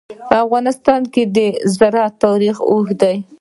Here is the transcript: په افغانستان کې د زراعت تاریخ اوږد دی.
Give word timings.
په 0.29 0.35
افغانستان 0.45 1.01
کې 1.13 1.23
د 1.35 1.37
زراعت 1.75 2.13
تاریخ 2.25 2.55
اوږد 2.69 2.97
دی. 3.01 3.17